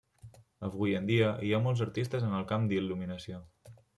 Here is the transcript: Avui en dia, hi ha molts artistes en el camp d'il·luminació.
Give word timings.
Avui 0.67 0.95
en 0.99 1.09
dia, 1.09 1.27
hi 1.47 1.51
ha 1.53 1.59
molts 1.67 1.85
artistes 1.87 2.27
en 2.29 2.35
el 2.39 2.47
camp 2.53 2.67
d'il·luminació. 2.73 3.41